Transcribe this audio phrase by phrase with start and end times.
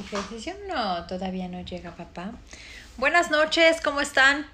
[0.00, 0.54] ejercicio?
[0.68, 2.32] No, todavía no llega papá.
[2.96, 4.46] Buenas noches, ¿cómo están?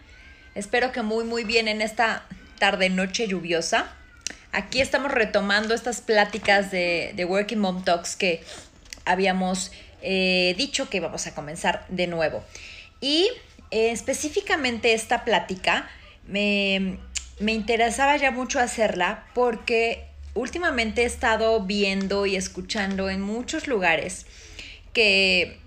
[0.55, 2.25] Espero que muy, muy bien en esta
[2.59, 3.93] tarde, noche lluviosa.
[4.53, 8.43] Aquí estamos retomando estas pláticas de, Working Mom Talks que
[9.05, 9.73] habíamos
[10.03, 12.45] eh, dicho que íbamos a comenzar de nuevo.
[13.01, 13.29] Y
[13.71, 15.89] eh, específicamente esta plática
[16.27, 16.99] me,
[17.39, 24.27] me interesaba ya mucho hacerla porque últimamente he estado viendo y escuchando en muchos lugares
[24.93, 25.59] que,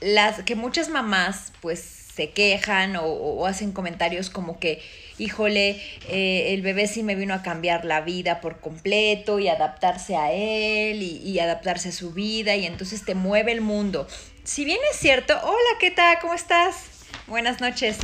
[0.00, 4.82] las, que muchas mamás pues se quejan o, hacen comentarios como que,
[5.18, 10.16] híjole, eh, el bebé sí me vino a cambiar la vida por completo y adaptarse
[10.16, 14.08] a él y, y, adaptarse a su vida y entonces te mueve el mundo.
[14.42, 16.18] Si bien es cierto, hola, ¿qué tal?
[16.20, 16.86] ¿Cómo estás?
[17.28, 17.98] Buenas noches.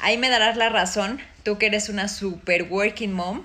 [0.00, 3.44] Ahí me darás la razón, tú que eres una super working mom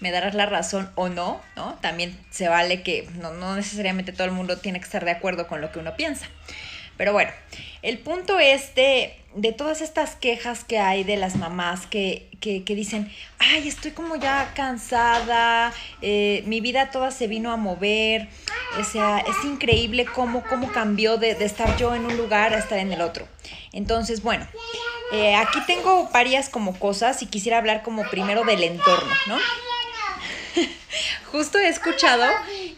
[0.00, 1.78] me darás la razón o no, ¿no?
[1.80, 5.60] También se vale que no, necesariamente todo el mundo tiene que estar de acuerdo con
[5.60, 6.26] lo que uno piensa.
[6.96, 7.30] Pero bueno,
[7.82, 9.16] el punto es de,
[9.56, 15.72] todas estas quejas que hay de las mamás que, dicen, ay, estoy como ya cansada,
[16.00, 18.28] eh, mi vida toda se vino a mover,
[18.80, 22.78] o sea, es increíble cómo, cómo cambió de, estar yo en un lugar a estar
[22.78, 23.28] en el otro.
[23.72, 24.46] Entonces, bueno,
[25.12, 29.36] eh, aquí tengo varias como cosas y quisiera hablar como primero del entorno, ¿no?
[31.36, 32.24] Justo he escuchado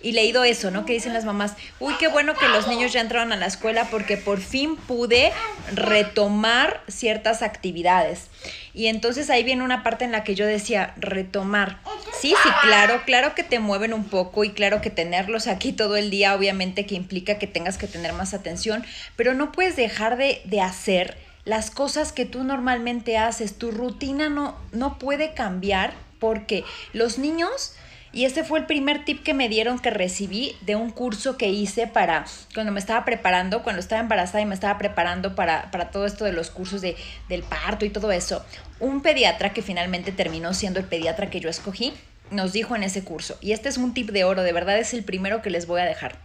[0.03, 0.85] y leído eso, ¿no?
[0.85, 3.87] Que dicen las mamás, uy, qué bueno que los niños ya entraron a la escuela
[3.89, 5.33] porque por fin pude
[5.73, 8.27] retomar ciertas actividades.
[8.75, 11.79] Y entonces ahí viene una parte en la que yo decía, retomar.
[12.21, 15.97] Sí, sí, claro, claro que te mueven un poco y claro que tenerlos aquí todo
[15.97, 18.85] el día obviamente que implica que tengas que tener más atención,
[19.15, 23.57] pero no puedes dejar de, de hacer las cosas que tú normalmente haces.
[23.57, 27.75] Tu rutina no, no puede cambiar porque los niños,
[28.19, 31.51] y ese fue el primer tip que me dieron que recibí de un curso que
[31.51, 36.05] hice para cuando me estaba preparando, cuando estaba embarazada y me estaba preparando para, todo
[36.05, 36.97] esto de los cursos de,
[37.29, 38.45] del parto y todo eso,
[38.81, 41.95] un pediatra que finalmente terminó siendo el pediatra que yo escogí,
[42.33, 44.95] nos dijo en ese curso, y este es un tip de oro, de verdad es
[44.95, 46.17] el primero que les voy a dejar,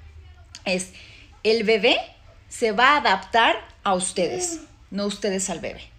[0.66, 0.94] es
[1.44, 2.00] el bebé
[2.50, 5.93] se va a adaptar a ustedes, no ustedes al bebé.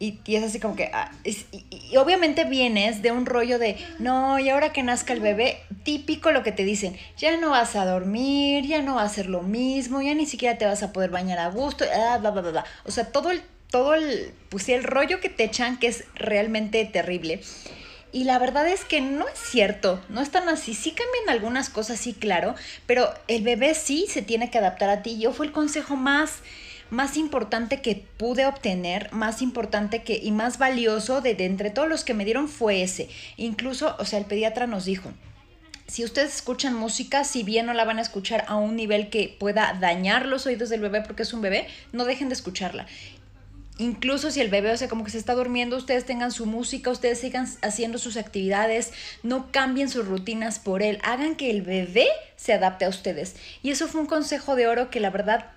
[0.00, 4.48] Y, es así como que, ah, y, obviamente vienes de un rollo de, no, y
[4.48, 8.64] ahora que nazca el bebé, típico lo que te dicen, ya no vas a dormir,
[8.64, 11.40] ya no va a ser lo mismo, ya ni siquiera te vas a poder bañar
[11.40, 12.64] a gusto, ah, bla, bla, bla, bla.
[12.84, 16.84] O sea, todo el, todo el, pues el rollo que te echan que es realmente
[16.84, 17.40] terrible.
[18.10, 20.74] Y la verdad es que no es cierto, no están así.
[20.74, 22.54] Sí cambian algunas cosas, sí, claro,
[22.86, 25.18] pero el bebé sí se tiene que adaptar a ti.
[25.18, 26.38] Yo fue el consejo más
[26.90, 32.04] más importante que pude obtener, más importante que y más valioso de, entre todos los
[32.04, 33.08] que me dieron fue ese.
[33.36, 35.10] Incluso, o sea, el pediatra nos dijo,
[35.86, 39.34] si ustedes escuchan música, si bien no la van a escuchar a un nivel que
[39.38, 42.86] pueda dañar los oídos del bebé porque es un bebé, no dejen de escucharla.
[43.78, 46.90] Incluso si el bebé, o sea, como que se está durmiendo, ustedes tengan su música,
[46.90, 52.08] ustedes sigan haciendo sus actividades, no cambien sus rutinas por él, hagan que el bebé
[52.34, 53.36] se adapte a ustedes.
[53.62, 55.52] Y eso fue un consejo de oro que la verdad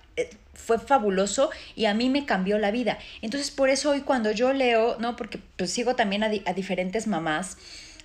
[0.54, 2.98] fue fabuloso y a mí me cambió la vida.
[3.20, 5.16] Entonces, por eso hoy cuando yo leo, ¿no?
[5.16, 7.56] Porque pues sigo también a, diferentes mamás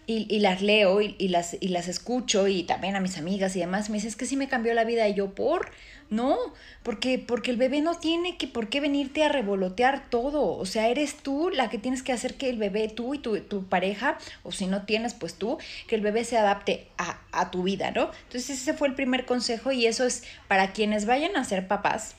[0.10, 3.90] y, las leo y, las, y las escucho y también a mis amigas y demás,
[3.90, 5.70] me dicen, es que sí me cambió la vida y yo, ¿por?
[6.10, 6.38] No,
[6.82, 10.58] porque, porque el bebé no tiene que por qué venirte a revolotear todo.
[10.58, 13.38] O sea, eres tú la que tienes que hacer que el bebé, tú y tu,
[13.42, 15.58] tu pareja, o si no tienes, pues tú,
[15.88, 18.12] que el bebé se adapte a, a tu vida, ¿no?
[18.24, 22.16] Entonces ese fue el primer consejo y eso es para quienes vayan a ser papás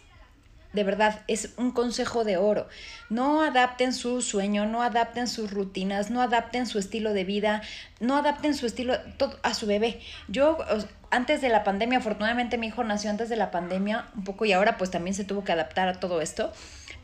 [0.73, 2.69] de verdad, es un consejo de oro.
[3.09, 7.63] No adapten su sueño, no adapten sus rutinas, no adapten su estilo de vida,
[8.01, 8.95] no adapten su estilo
[9.43, 10.01] a su bebé.
[10.29, 10.59] Yo,
[11.11, 14.53] antes de la pandemia, afortunadamente mi hijo nació antes de la pandemia un poco y
[14.53, 16.53] ahora pues también se tuvo que adaptar a todo esto.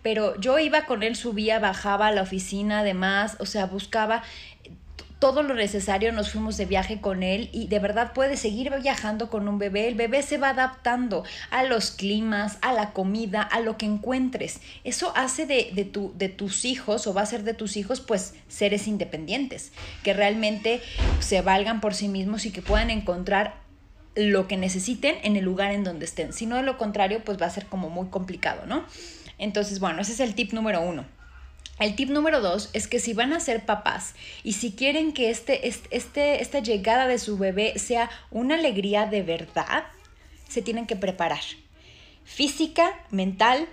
[0.03, 4.23] Pero yo iba con él, subía, bajaba a la oficina, además, o sea, buscaba
[5.25, 9.31] todo lo necesario, nos fuimos de viaje con él y de verdad puede seguir viajando
[9.31, 9.89] con un bebé.
[9.89, 14.61] El bebé se va adaptando a los climas, a la comida, a lo que encuentres.
[14.85, 18.03] Eso hace de, de, tu, de tus hijos o va a ser de tus hijos
[18.03, 19.73] pues seres independientes,
[20.03, 20.83] que realmente
[21.21, 23.63] se valgan por sí mismos y que puedan encontrar
[24.15, 26.35] lo que necesiten en el lugar en donde estén.
[26.35, 28.85] Si no, de lo contrario, pues va a ser como muy complicado, ¿no?
[29.39, 31.07] Entonces, bueno, ese es el tip número uno.
[31.79, 34.15] El tip número dos es que si van a ser papás
[34.45, 39.23] y si quieren que este, este, esta llegada de su bebé sea una alegría de
[39.23, 39.85] verdad,
[40.49, 41.43] se tienen que preparar.
[42.25, 43.69] Física, mental,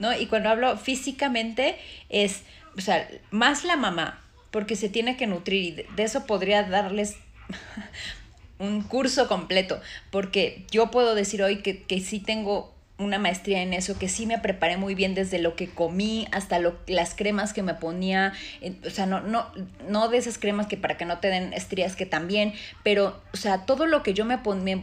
[0.00, 0.12] ¿no?
[0.18, 1.78] Y cuando hablo físicamente
[2.08, 2.42] es,
[2.76, 4.20] o sea, más la mamá,
[4.50, 7.16] porque se tiene que nutrir y de eso podría darles
[8.58, 9.80] un curso completo,
[10.10, 14.26] porque yo puedo decir hoy que, que sí tengo una maestría en eso, que sí
[14.26, 18.32] me preparé muy bien desde lo que comí hasta lo, las cremas que me ponía,
[18.86, 19.46] o sea, no, no,
[19.88, 22.52] no de esas cremas que para que no te den estrías que también,
[22.82, 24.38] pero, o sea, todo lo que yo me,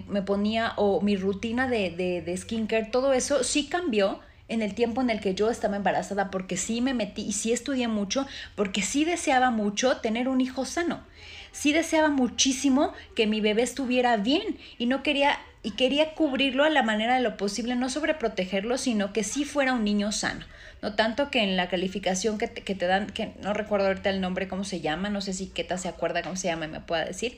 [0.07, 4.73] me, ponía o mi rutina de, de, de skincare, todo eso sí cambió en el
[4.73, 8.25] tiempo en el que yo estaba embarazada, porque sí me metí y sí estudié mucho,
[8.55, 11.03] porque sí deseaba mucho tener un hijo sano.
[11.51, 16.69] Sí deseaba muchísimo que mi bebé estuviera bien y no quería y quería cubrirlo a
[16.69, 20.45] la manera de lo posible, no sobreprotegerlo, sino que sí fuera un niño sano.
[20.81, 24.47] No tanto que en la calificación que te, dan, que no recuerdo ahorita el nombre,
[24.47, 27.03] cómo se llama, no sé si Keta se acuerda cómo se llama y me pueda
[27.03, 27.37] decir.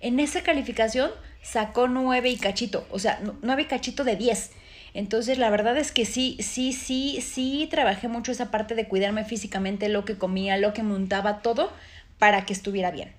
[0.00, 4.50] En esa calificación sacó nueve y cachito, o sea, nueve y cachito de diez.
[4.92, 9.24] Entonces, la verdad es que sí, sí, sí, sí trabajé mucho esa parte de cuidarme
[9.24, 11.72] físicamente, lo que comía, lo que montaba, todo,
[12.18, 13.10] para que estuviera bien.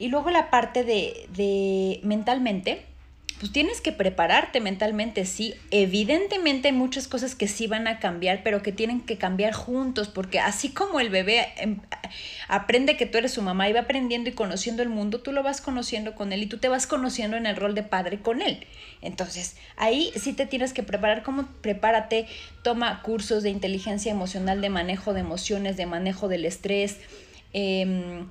[0.00, 2.84] Y luego la parte de, de mentalmente,
[3.38, 5.54] pues tienes que prepararte mentalmente, sí.
[5.70, 10.08] Evidentemente hay muchas cosas que sí van a cambiar, pero que tienen que cambiar juntos,
[10.08, 11.80] porque así como el bebé em,
[12.48, 15.42] aprende que tú eres su mamá y va aprendiendo y conociendo el mundo, tú lo
[15.42, 18.42] vas conociendo con él y tú te vas conociendo en el rol de padre con
[18.42, 18.66] él.
[19.02, 22.26] Entonces, ahí sí te tienes que preparar, como prepárate,
[22.64, 26.96] toma cursos de inteligencia emocional, de manejo de emociones, de manejo del estrés.
[27.52, 28.24] Eh,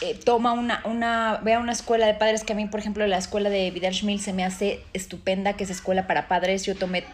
[0.00, 3.06] eh, toma una, una, ve a una escuela de padres que a mí, por ejemplo,
[3.06, 6.64] la escuela de Vidal Schmil se me hace estupenda, que es escuela para padres.
[6.64, 7.04] Yo tomé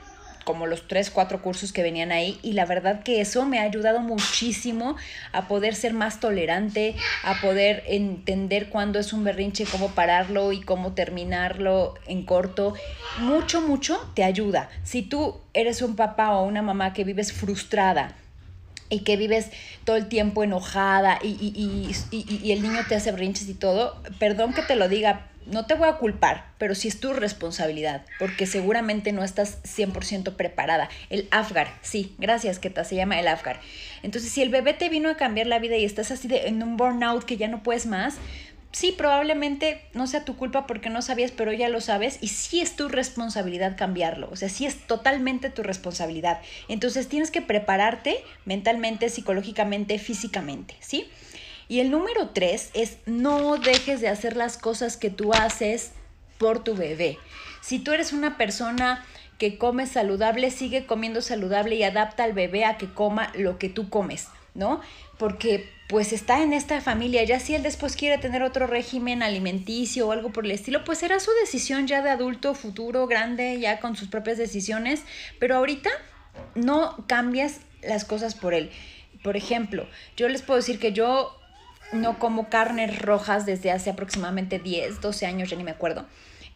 [0.44, 3.62] como los tres, cuatro cursos que venían ahí y la verdad que eso me ha
[3.62, 4.96] ayudado muchísimo
[5.32, 6.94] a poder ser más tolerante,
[7.24, 12.74] a poder entender cuándo es un berrinche, cómo pararlo y cómo terminarlo en corto.
[13.18, 14.68] Mucho, mucho te ayuda.
[14.82, 18.14] Si tú eres un papá o una mamá que vives frustrada,
[18.88, 19.50] y que vives
[19.84, 21.28] todo el tiempo enojada y,
[22.10, 25.74] y, el niño te hace brinches y todo, perdón que te lo diga, no te
[25.74, 30.88] voy a culpar, pero sí es tu responsabilidad, porque seguramente no estás 100% preparada.
[31.10, 33.60] El Afgar, sí, gracias, que se llama el Afgar.
[34.02, 36.62] Entonces, si el bebé te vino a cambiar la vida y estás así de, en
[36.62, 38.16] un burnout que ya no puedes más,
[38.74, 42.60] sí, probablemente no sea tu culpa porque no sabías, pero ya lo sabes y sí
[42.60, 46.40] es tu responsabilidad cambiarlo, o sea, sí es totalmente tu responsabilidad.
[46.68, 51.08] Entonces tienes que prepararte mentalmente, psicológicamente, físicamente, ¿sí?
[51.68, 55.92] Y el número tres es no dejes de hacer las cosas que tú haces
[56.38, 57.16] por tu bebé.
[57.62, 59.06] Si tú eres una persona
[59.38, 63.68] que come saludable, sigue comiendo saludable y adapta al bebé a que coma lo que
[63.68, 64.80] tú comes, ¿no?
[65.16, 70.08] Porque pues está en esta familia, ya si él después quiere tener otro régimen alimenticio
[70.08, 73.80] o algo por el estilo, pues será su decisión ya de adulto, futuro, grande, ya
[73.80, 75.02] con sus propias decisiones,
[75.38, 75.90] pero ahorita
[76.54, 78.70] no cambias las cosas por él.
[79.22, 79.86] Por ejemplo,
[80.16, 81.38] yo les puedo decir que yo
[81.92, 86.06] no como carnes rojas desde hace aproximadamente 10, 12 años, ya ni me acuerdo.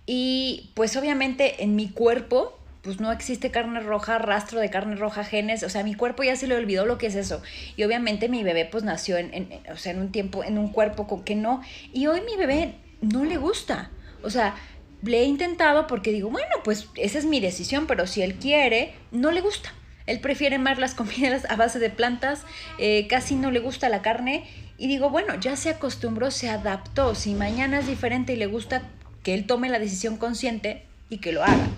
[0.07, 2.58] Y pues obviamente en mi cuerpo
[2.89, 6.37] pues no existe carne roja, rastro de carne roja, genes, o sea, mi cuerpo ya
[6.37, 7.43] se le olvidó lo que es eso.
[7.77, 11.07] Y obviamente mi bebé pues nació en, o sea, en un tiempo, en un cuerpo
[11.07, 11.61] con que no.
[11.93, 13.91] Y hoy mi bebé no le gusta.
[14.23, 14.55] O sea,
[15.03, 18.95] le he intentado porque digo, bueno, pues esa es mi decisión, pero si él quiere,
[19.11, 19.75] no le gusta.
[20.07, 22.47] Él prefiere más las comidas a base de plantas,
[22.79, 24.47] eh, casi no le gusta la carne.
[24.79, 27.15] Y digo, bueno, ya se acostumbró, se adaptó.
[27.15, 28.81] Si mañana es diferente y le gusta
[29.23, 31.69] que él tome la decisión consciente y que lo haga.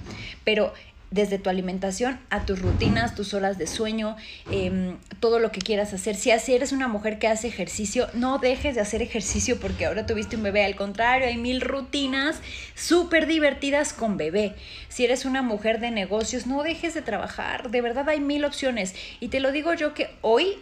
[0.45, 0.73] Pero
[1.11, 4.17] desde tu alimentación a tus rutinas, tus horas de sueño,
[4.51, 6.15] em, todo lo que quieras hacer.
[6.15, 10.07] Si así eres una mujer que hace ejercicio, no dejes de hacer ejercicio porque ahora
[10.07, 10.65] tuviste un bebé.
[10.65, 12.41] Al contrario, hay mil rutinas
[12.77, 14.55] súper divertidas con bebé.
[14.89, 17.71] Si eres una mujer de negocios, no dejes de trabajar.
[17.71, 18.95] De verdad hay mil opciones.
[19.19, 20.59] Y te lo digo yo que hoy,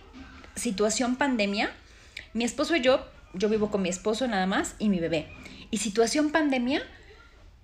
[0.55, 1.71] situación pandemia,
[2.33, 5.27] mi esposo y yo, yo vivo con mi esposo nada más y mi bebé.
[5.71, 6.83] Y situación pandemia,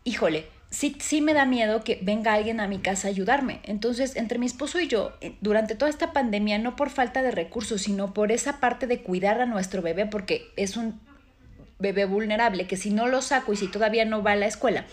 [0.05, 3.61] híjole, sí, sí me da miedo que venga alguien a mi casa a ayudarme.
[3.63, 7.31] Entonces, entre mi esposo y yo, eh, durante toda esta pandemia, no por falta de
[7.31, 11.01] recursos, sino por esa parte de cuidar a nuestro bebé, porque es un
[11.79, 14.85] bebé vulnerable, que si no lo saco y si todavía no va a la escuela,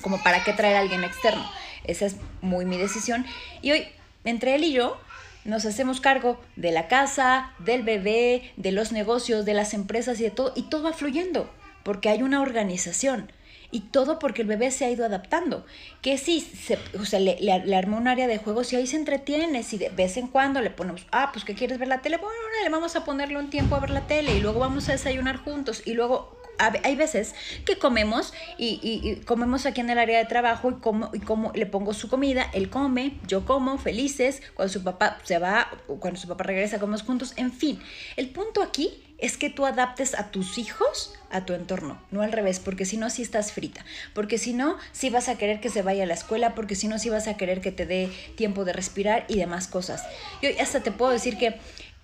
[0.00, 1.48] como para qué traer a alguien externo.
[1.84, 3.24] Esa es muy mi decisión.
[3.62, 3.86] Y hoy,
[4.24, 5.00] entre él y yo,
[5.44, 10.24] nos hacemos cargo de la casa, del bebé, de los negocios, de las empresas y
[10.24, 11.50] de todo, y todo va fluyendo,
[11.84, 13.32] porque hay una organización.
[13.70, 15.66] Y todo porque el bebé se ha ido adaptando.
[16.00, 18.96] Que sí, se, o sea, le, le, armó un área de juegos y ahí se
[18.96, 19.62] entretiene.
[19.62, 22.34] Si de vez en cuando le ponemos, ah, pues que quieres ver la tele, bueno,
[22.62, 25.36] le vamos a ponerle un tiempo a ver la tele y luego vamos a desayunar
[25.36, 27.34] juntos y luego hay veces
[27.64, 31.66] que comemos y, comemos aquí en el área de trabajo y como, y como le
[31.66, 36.28] pongo su comida, él come, yo como, felices, cuando su papá se va, cuando su
[36.28, 37.80] papá regresa, comemos juntos, en fin.
[38.16, 42.32] El punto aquí es que tú adaptes a tus hijos a tu entorno, no al
[42.32, 43.84] revés, porque si no, sí estás frita,
[44.14, 46.88] porque si no, sí vas a querer que se vaya a la escuela, porque si
[46.88, 50.06] no, sí vas a querer que te dé tiempo de respirar y demás cosas.
[50.40, 51.58] Yo hasta te puedo decir que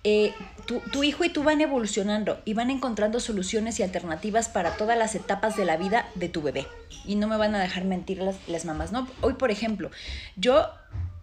[0.07, 0.33] eh,
[0.67, 5.15] tu, hijo y tú van evolucionando y van encontrando soluciones y alternativas para todas las
[5.15, 6.67] etapas de la vida de tu bebé.
[7.05, 9.07] Y no me van a dejar mentir las, mamás, ¿no?
[9.21, 9.89] Hoy, por ejemplo,
[10.35, 10.69] yo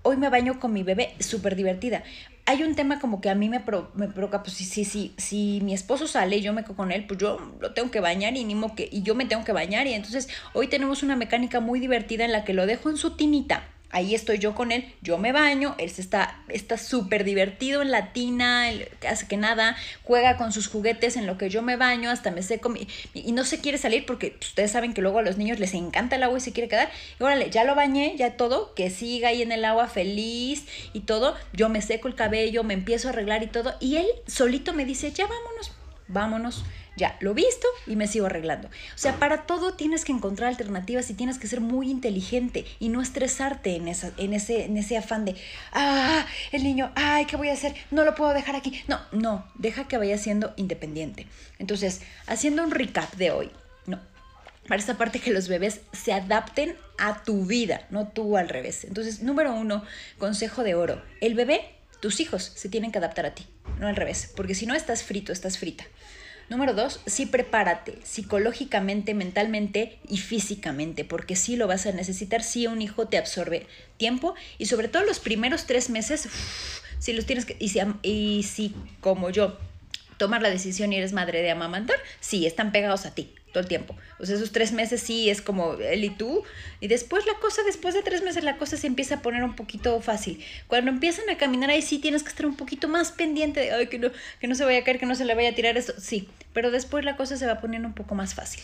[0.02, 2.02] hoy me baño con mi bebé súper divertida
[2.44, 3.62] hay un tema como que a mí me,
[3.94, 6.90] me provoca, pues si, si, si, si mi esposo sale y yo me quedo con
[6.90, 9.52] él, pues yo lo tengo que bañar y, ni que, y yo me tengo que
[9.52, 9.86] bañar.
[9.86, 13.16] Y entonces hoy tenemos una mecánica muy divertida en la que lo dejo en su
[13.16, 17.90] tinita ahí estoy yo con él, yo me baño, él está está súper divertido en
[17.90, 18.70] la tina,
[19.08, 22.42] hace que nada, juega con sus juguetes en lo que yo me baño, hasta me
[22.42, 22.72] seco
[23.14, 26.16] y, no se quiere salir porque ustedes saben que luego a los niños les encanta
[26.16, 26.90] el agua y se quiere quedar.
[27.18, 31.00] Y órale, ya lo bañé, ya todo, que siga ahí en el agua feliz y
[31.00, 34.72] todo, yo me seco el cabello, me empiezo a arreglar y todo, y él solito
[34.72, 35.72] me dice, ya vámonos,
[36.08, 36.64] vámonos
[36.96, 38.68] ya, lo visto y me sigo arreglando.
[38.68, 42.90] O sea, para todo tienes que encontrar alternativas y tienes que ser muy inteligente y
[42.90, 45.36] no estresarte en, esa, en, ese, en ese afán de,
[45.72, 47.74] ah, el niño, ay, ¿qué voy a hacer?
[47.90, 48.82] No lo puedo dejar aquí.
[48.88, 51.26] No, no, deja que vaya siendo independiente.
[51.58, 53.50] Entonces, haciendo un recap de hoy,
[53.86, 53.98] no,
[54.68, 58.84] para esta parte que los bebés se adapten a tu vida, no tú al revés.
[58.84, 59.82] Entonces, número uno,
[60.18, 63.46] consejo de oro, el bebé, tus hijos se tienen que adaptar a ti,
[63.78, 65.84] no al revés, porque si no estás frito, estás frita.
[66.52, 72.66] Número dos, sí prepárate psicológicamente, mentalmente y físicamente, porque sí lo vas a necesitar, si
[72.66, 73.66] un hijo te absorbe
[73.96, 76.28] tiempo y sobre todo los primeros tres meses,
[76.98, 79.56] si los tienes que, y si, y si como yo,
[80.18, 83.68] tomar la decisión y eres madre de amamantar, sí, están pegados a ti todo el
[83.68, 83.94] tiempo.
[84.18, 86.42] O sea, esos tres meses sí es como él y tú.
[86.80, 89.54] Y después la cosa, después de tres meses la cosa se empieza a poner un
[89.54, 90.42] poquito fácil.
[90.66, 93.86] Cuando empiezan a caminar ahí sí tienes que estar un poquito más pendiente de, ay,
[93.86, 95.76] que no, que no se vaya a caer, que no se le vaya a tirar
[95.76, 95.92] eso.
[95.98, 98.62] Sí, pero después la cosa se va poniendo un poco más fácil.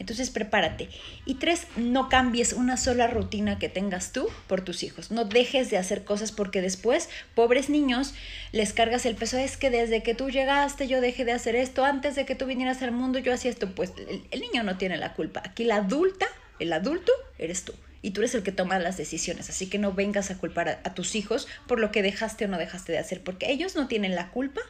[0.00, 0.88] Entonces prepárate.
[1.26, 5.10] Y tres, no cambies una sola rutina que tengas tú por tus hijos.
[5.10, 8.14] No dejes de hacer cosas porque después, pobres niños,
[8.50, 9.36] les cargas el peso.
[9.36, 11.84] Es que desde que tú llegaste yo dejé de hacer esto.
[11.84, 13.74] Antes de que tú vinieras al mundo yo hacía esto.
[13.74, 13.92] Pues
[14.30, 15.42] el, niño no tiene la culpa.
[15.44, 16.26] Aquí la adulta,
[16.58, 19.92] el adulto, eres tú y tú eres el que toma las decisiones, así que no
[19.92, 23.22] vengas a culpar a, tus hijos por lo que dejaste o no dejaste de hacer,
[23.22, 24.62] porque ellos no tienen la culpa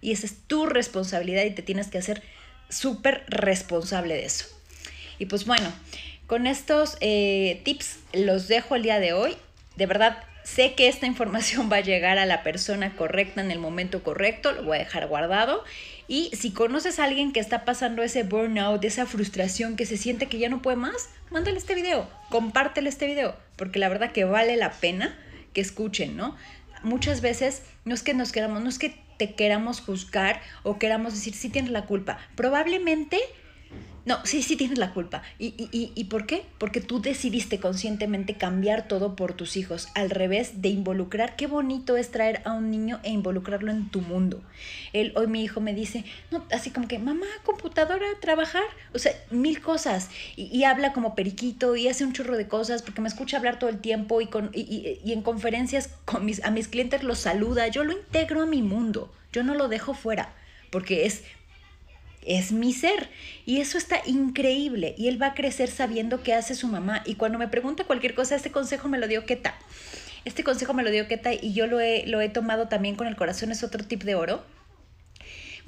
[0.00, 2.22] y esa es tu responsabilidad y te tienes que hacer
[2.70, 4.46] súper responsable de eso.
[5.22, 5.72] Y pues bueno,
[6.26, 9.36] con estos eh, tips los dejo el día de hoy.
[9.76, 13.60] De verdad, sé que esta información va a llegar a la persona correcta en el
[13.60, 15.62] momento correcto, lo voy a dejar guardado.
[16.08, 20.26] Y si conoces a alguien que está pasando ese burnout, esa frustración, que se siente
[20.26, 24.24] que ya no puede más, mándale este video, compártele este video, porque la verdad que
[24.24, 25.16] vale la pena
[25.52, 26.36] que escuchen, ¿no?
[26.82, 31.14] Muchas veces no es que nos queramos, no es que te queramos juzgar o queramos
[31.14, 32.18] decir si tienes la culpa.
[32.34, 33.20] Probablemente
[34.04, 35.22] no, sí, sí tienes la culpa.
[35.38, 36.44] ¿Y, y, y por qué?
[36.58, 41.36] Porque tú decidiste conscientemente cambiar todo por tus hijos, al revés de involucrar.
[41.36, 44.42] Qué bonito es traer a un niño e involucrarlo en tu mundo.
[44.92, 49.12] Él, hoy mi hijo me dice, no, así como que, mamá, computadora, trabajar, o sea,
[49.30, 50.10] mil cosas.
[50.36, 53.70] Y, habla como periquito y hace un churro de cosas porque me escucha hablar todo
[53.70, 57.68] el tiempo y, con, y, en conferencias con mis, a mis clientes los saluda.
[57.68, 60.34] Yo lo integro a mi mundo, yo no lo dejo fuera
[60.72, 61.22] porque es
[62.26, 63.08] es mi ser.
[63.46, 64.94] Y eso está increíble.
[64.96, 67.02] Y él va a crecer sabiendo qué hace su mamá.
[67.04, 69.54] Y cuando me pregunta cualquier cosa, este consejo me lo dio Keta.
[70.24, 73.06] Este consejo me lo dio Keta y yo lo he, lo he tomado también con
[73.06, 73.50] el corazón.
[73.50, 74.44] Es otro tip de oro.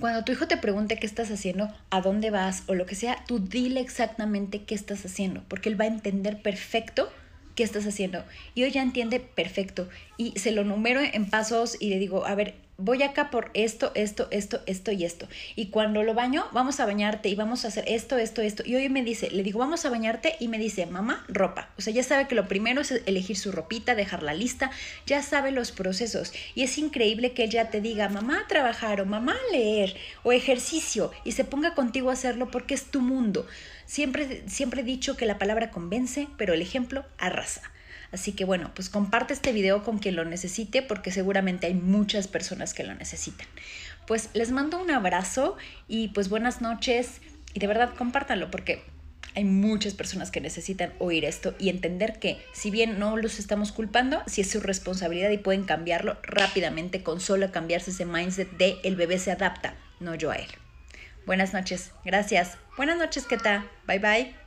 [0.01, 3.25] Cuando tu hijo te pregunte qué estás haciendo, a dónde vas o lo que sea,
[3.27, 7.13] tú dile exactamente qué estás haciendo, porque él va a entender perfecto
[7.55, 8.25] qué estás haciendo.
[8.55, 9.89] Y hoy ya entiende perfecto.
[10.16, 13.92] Y se lo numero en pasos y le digo, a ver, voy acá por esto,
[13.94, 15.28] esto, esto, esto y esto.
[15.54, 18.62] Y cuando lo baño, vamos a bañarte y vamos a hacer esto, esto, esto.
[18.66, 21.71] Y hoy me dice, le digo, vamos a bañarte y me dice, mamá, ropa.
[21.78, 24.71] O sea, ya sabe que lo primero es elegir su ropita, dejar la lista,
[25.06, 26.33] ya sabe los procesos.
[26.54, 31.12] Y es increíble que él ya te diga, mamá, trabajar o mamá, leer o ejercicio
[31.25, 33.47] y se ponga contigo a hacerlo porque es tu mundo.
[33.87, 37.74] Siempre, siempre he dicho que la palabra convence, pero el ejemplo arrasa.
[38.14, 42.28] Así que bueno, pues comparte este video con quien lo necesite porque seguramente hay muchas
[42.28, 43.47] personas que lo necesitan.
[44.06, 45.56] Pues les mando un abrazo
[45.88, 47.21] y pues buenas noches
[47.52, 48.85] y de verdad compártanlo porque
[49.35, 53.73] hay muchas personas que necesitan oír esto y entender que si bien no los estamos
[53.73, 58.78] culpando, si es su responsabilidad y pueden cambiarlo rápidamente con solo cambiarse ese mindset de
[58.85, 60.49] el bebé se adapta, no yo a él.
[61.26, 61.90] Buenas noches.
[62.04, 62.59] Gracias.
[62.76, 63.66] Buenas noches, Keta.
[63.88, 64.44] Bye bye.